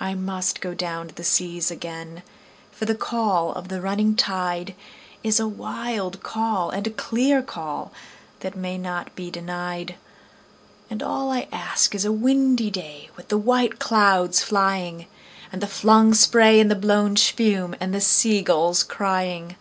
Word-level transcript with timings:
I 0.00 0.14
must 0.14 0.60
down 0.60 1.02
go 1.06 1.08
to 1.08 1.14
the 1.14 1.24
seas 1.24 1.70
again, 1.70 2.22
for 2.70 2.84
the 2.84 2.94
call 2.94 3.52
of 3.54 3.68
the 3.68 3.80
running 3.80 4.14
tide 4.14 4.74
Is 5.24 5.40
a 5.40 5.48
wild 5.48 6.22
call 6.22 6.68
and 6.68 6.86
a 6.86 6.90
clear 6.90 7.40
call 7.40 7.90
that 8.40 8.54
may 8.54 8.76
not 8.76 9.16
be 9.16 9.30
denied; 9.30 9.94
And 10.90 11.02
all 11.02 11.32
I 11.32 11.48
ask 11.52 11.94
is 11.94 12.04
a 12.04 12.12
windy 12.12 12.70
day 12.70 13.08
with 13.16 13.28
the 13.28 13.38
white 13.38 13.78
clouds 13.78 14.42
flying, 14.42 15.06
And 15.50 15.62
the 15.62 15.66
flung 15.66 16.12
spray 16.12 16.60
and 16.60 16.70
the 16.70 16.74
blown 16.76 17.16
spume, 17.16 17.74
and 17.80 17.94
the 17.94 18.00
sea 18.02 18.42
gulls 18.42 18.82
crying. 18.82 19.56